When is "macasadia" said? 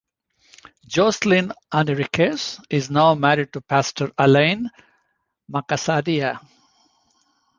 5.47-6.39